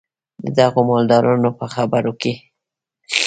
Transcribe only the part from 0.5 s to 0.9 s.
دغو